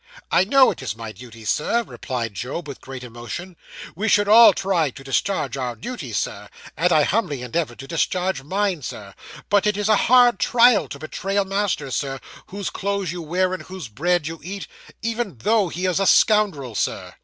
'I 0.31 0.45
know 0.45 0.71
it 0.71 0.81
is 0.81 0.95
my 0.95 1.11
duty, 1.11 1.45
Sir,' 1.45 1.83
replied 1.83 2.33
Job, 2.33 2.67
with 2.67 2.81
great 2.81 3.03
emotion. 3.03 3.55
'We 3.95 4.07
should 4.09 4.27
all 4.27 4.51
try 4.51 4.89
to 4.89 5.03
discharge 5.03 5.57
our 5.57 5.75
duty, 5.75 6.11
Sir, 6.11 6.49
and 6.75 6.91
I 6.91 7.03
humbly 7.03 7.43
endeavour 7.43 7.75
to 7.75 7.87
discharge 7.87 8.41
mine, 8.41 8.81
Sir; 8.81 9.13
but 9.49 9.67
it 9.67 9.77
is 9.77 9.89
a 9.89 9.95
hard 10.09 10.39
trial 10.39 10.87
to 10.89 10.97
betray 10.97 11.37
a 11.37 11.45
master, 11.45 11.91
Sir, 11.91 12.19
whose 12.47 12.71
clothes 12.71 13.11
you 13.11 13.21
wear, 13.21 13.53
and 13.53 13.61
whose 13.61 13.89
bread 13.89 14.25
you 14.25 14.39
eat, 14.41 14.65
even 15.03 15.37
though 15.37 15.69
he 15.69 15.85
is 15.85 15.99
a 15.99 16.07
scoundrel, 16.07 16.73
Sir. 16.73 17.13